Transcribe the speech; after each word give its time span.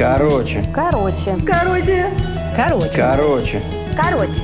Короче. 0.00 0.64
Короче. 0.74 1.36
Короче. 1.46 2.06
Короче. 2.56 2.90
Короче. 2.96 3.60
Короче. 3.94 4.40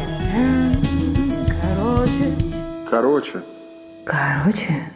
Короче. 1.62 2.34
Короче. 2.90 3.42
Короче. 4.04 4.92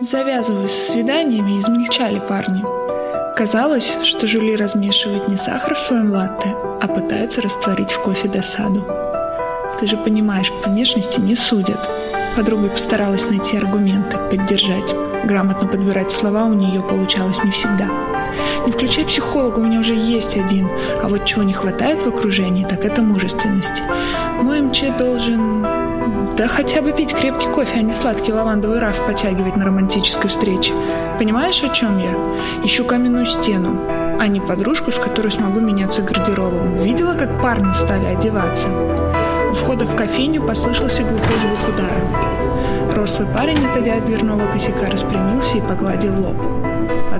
Завязывая 0.00 0.66
со 0.66 0.90
свиданиями, 0.90 1.60
измельчали 1.60 2.18
парни. 2.18 2.64
Казалось, 3.36 3.96
что 4.02 4.26
Жюли 4.26 4.56
размешивает 4.56 5.28
не 5.28 5.36
сахар 5.36 5.76
в 5.76 5.78
своем 5.78 6.10
латте, 6.10 6.48
а 6.82 6.88
пытается 6.88 7.40
растворить 7.40 7.92
в 7.92 8.02
кофе 8.02 8.26
досаду. 8.26 8.84
Ты 9.78 9.86
же 9.86 9.96
понимаешь, 9.96 10.50
по 10.64 10.70
внешности 10.70 11.20
не 11.20 11.36
судят. 11.36 11.78
Подруга 12.34 12.66
постаралась 12.70 13.30
найти 13.30 13.56
аргументы, 13.56 14.18
поддержать. 14.18 14.92
Грамотно 15.24 15.68
подбирать 15.68 16.10
слова 16.10 16.46
у 16.46 16.54
нее 16.54 16.82
получалось 16.82 17.44
не 17.44 17.52
всегда. 17.52 17.88
Не 18.66 18.72
включай 18.72 19.04
психолога, 19.04 19.58
у 19.58 19.62
меня 19.62 19.80
уже 19.80 19.94
есть 19.94 20.36
один. 20.36 20.68
А 21.02 21.08
вот 21.08 21.24
чего 21.24 21.42
не 21.42 21.52
хватает 21.52 22.00
в 22.00 22.08
окружении, 22.08 22.64
так 22.64 22.84
это 22.84 23.02
мужественности. 23.02 23.82
Мой 24.42 24.60
МЧ 24.60 24.96
должен... 24.98 25.62
Да 26.36 26.48
хотя 26.48 26.82
бы 26.82 26.92
пить 26.92 27.14
крепкий 27.14 27.48
кофе, 27.48 27.78
а 27.78 27.82
не 27.82 27.92
сладкий 27.92 28.32
лавандовый 28.32 28.80
раф 28.80 29.04
потягивать 29.06 29.56
на 29.56 29.66
романтической 29.66 30.28
встрече. 30.28 30.74
Понимаешь, 31.18 31.62
о 31.62 31.68
чем 31.68 31.98
я? 31.98 32.10
Ищу 32.64 32.84
каменную 32.84 33.26
стену, 33.26 33.78
а 34.18 34.26
не 34.26 34.40
подружку, 34.40 34.90
с 34.90 34.98
которой 34.98 35.30
смогу 35.30 35.60
меняться 35.60 36.02
гардеробом. 36.02 36.78
Видела, 36.78 37.14
как 37.14 37.40
парни 37.40 37.72
стали 37.72 38.06
одеваться? 38.06 38.68
У 39.50 39.54
входа 39.54 39.84
в 39.84 39.94
кофейню 39.94 40.42
послышался 40.42 41.04
глухой 41.04 41.36
звук 41.40 41.74
удара. 41.74 42.94
Рослый 42.96 43.28
парень, 43.28 43.64
отойдя 43.66 43.98
от 43.98 44.04
дверного 44.04 44.50
косяка, 44.52 44.90
распрямился 44.90 45.58
и 45.58 45.60
погладил 45.60 46.20
лоб. 46.20 46.36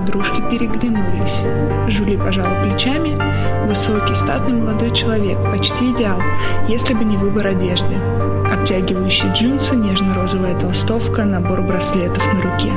Подружки 0.05 0.39
переглянулись. 0.51 1.41
Жули 1.87 2.15
пожала 2.15 2.61
плечами. 2.61 3.17
Высокий, 3.67 4.13
статный 4.13 4.53
молодой 4.53 4.91
человек, 4.91 5.39
почти 5.51 5.91
идеал, 5.91 6.21
если 6.67 6.93
бы 6.93 7.03
не 7.03 7.17
выбор 7.17 7.47
одежды. 7.47 7.95
Обтягивающие 8.53 9.33
джинсы, 9.33 9.75
нежно-розовая 9.75 10.59
толстовка, 10.59 11.25
набор 11.25 11.63
браслетов 11.63 12.23
на 12.35 12.39
руке. 12.39 12.71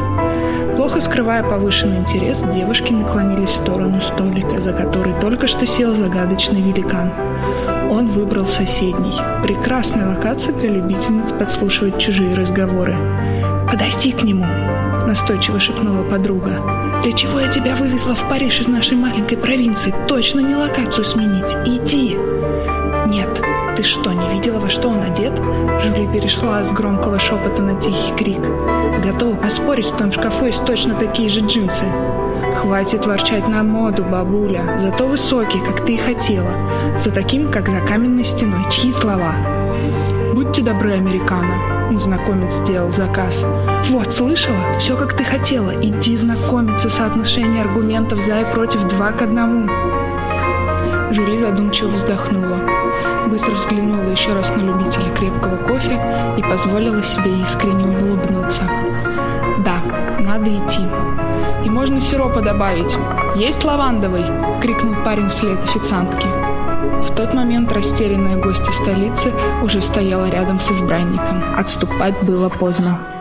Плохо 0.77 1.03
скрывая 1.03 1.43
повышенный 1.43 1.99
интерес, 1.99 2.43
девушки 2.51 2.95
наклонились 2.95 3.51
в 3.51 3.57
сторону 3.57 4.01
столика, 4.01 4.63
за 4.63 4.73
который 4.73 5.13
только 5.21 5.47
что 5.47 5.67
сел 5.67 5.95
загадочный 5.95 6.63
великан. 6.63 7.13
Он 7.91 8.07
выбрал 8.07 8.47
соседний. 8.47 9.21
Прекрасная 9.43 10.09
локация 10.09 10.55
для 10.55 10.71
любительниц 10.71 11.33
подслушивать 11.33 11.99
чужие 11.99 12.35
разговоры. 12.35 12.97
«Подойди 13.71 14.13
к 14.13 14.23
нему!»– 14.23 14.47
настойчиво 15.09 15.59
шепнула 15.59 16.03
подруга. 16.05 17.01
«Для 17.03 17.13
чего 17.13 17.41
я 17.41 17.49
тебя 17.49 17.75
вывезла 17.75 18.15
в 18.15 18.29
Париж 18.29 18.61
из 18.61 18.69
нашей 18.69 18.97
маленькой 18.97 19.39
провинции? 19.39 19.95
Точно 20.07 20.41
не 20.41 20.55
локацию 20.55 21.05
сменить! 21.05 21.57
Иди!» 21.67 22.17
«Нет, 23.07 23.43
ты 23.75 23.83
что, 23.83 24.13
не 24.13 24.29
видела, 24.29 24.59
во 24.59 24.69
что 24.69 24.89
он 24.89 25.03
одет?» 25.03 25.33
Жюли 25.83 26.07
перешла 26.13 26.63
с 26.63 26.71
громкого 26.71 27.19
шепота 27.19 27.63
на 27.63 27.81
тихий 27.81 28.15
крик. 28.17 28.41
«Готова 29.03 29.35
поспорить, 29.37 29.87
в 29.87 29.97
том 29.97 30.13
шкафу 30.13 30.45
есть 30.45 30.65
точно 30.65 30.95
такие 30.95 31.31
же 31.31 31.41
джинсы!» 31.41 31.85
«Хватит 32.57 33.07
ворчать 33.07 33.49
на 33.49 33.63
моду, 33.63 34.05
бабуля, 34.05 34.79
зато 34.79 35.07
высокий, 35.07 35.61
как 35.61 35.87
ты 35.87 35.95
и 35.95 35.97
хотела, 35.97 36.53
за 36.99 37.11
таким, 37.11 37.51
как 37.51 37.69
за 37.69 37.81
каменной 37.81 38.25
стеной. 38.25 38.65
Чьи 38.71 38.93
слова?» 38.93 39.58
«Будьте 40.49 40.63
добры, 40.63 40.93
американо!» 40.93 41.91
Незнакомец 41.91 42.55
сделал 42.55 42.91
заказ. 42.91 43.45
«Вот, 43.91 44.15
слышала? 44.15 44.57
Все, 44.79 44.97
как 44.97 45.13
ты 45.13 45.23
хотела. 45.23 45.73
Иди 45.83 46.17
знакомиться 46.17 46.89
соотношение 46.89 47.61
аргументов 47.61 48.19
за 48.21 48.41
и 48.41 48.45
против 48.47 48.85
два 48.85 49.13
к 49.13 49.21
одному». 49.21 49.69
Жюли 51.11 51.37
задумчиво 51.37 51.89
вздохнула. 51.89 52.61
Быстро 53.27 53.53
взглянула 53.53 54.09
еще 54.09 54.33
раз 54.33 54.49
на 54.57 54.63
любителя 54.63 55.11
крепкого 55.15 55.57
кофе 55.57 56.01
и 56.39 56.43
позволила 56.43 57.03
себе 57.03 57.43
искренне 57.43 57.85
улыбнуться. 57.85 58.63
«Да, 59.59 59.83
надо 60.19 60.49
идти. 60.49 60.83
И 61.63 61.69
можно 61.69 62.01
сиропа 62.01 62.41
добавить. 62.41 62.97
Есть 63.37 63.67
лавандовый?»— 63.67 64.25
крикнул 64.63 64.95
парень 65.05 65.29
вслед 65.29 65.63
официантке. 65.63 66.38
В 66.79 67.15
тот 67.15 67.35
момент 67.35 67.73
растерянная 67.73 68.37
гостья 68.37 68.73
столицы 68.73 69.33
уже 69.63 69.81
стояла 69.83 70.31
рядом 70.31 70.61
с 70.61 70.71
избранником. 70.71 71.43
Отступать 71.57 72.23
было 72.23 72.49
поздно. 72.49 73.18